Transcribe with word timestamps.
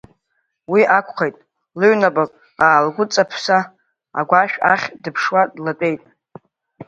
Уи 0.71 0.81
акәхеит, 0.97 1.35
лыҩнапык 1.79 2.31
аалгәыҵаԥса 2.65 3.57
агәашә 4.19 4.57
ахь 4.71 4.87
дыԥшуа 5.03 5.41
длатәеит. 5.55 6.01